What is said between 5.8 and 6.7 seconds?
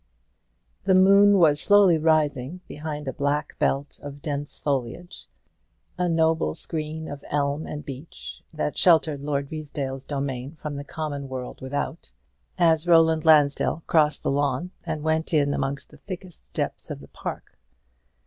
a noble